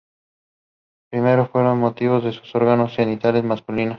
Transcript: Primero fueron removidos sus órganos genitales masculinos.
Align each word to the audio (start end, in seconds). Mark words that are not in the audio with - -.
Primero 1.11 1.45
fueron 1.47 1.79
removidos 1.79 2.33
sus 2.35 2.55
órganos 2.55 2.95
genitales 2.95 3.43
masculinos. 3.43 3.89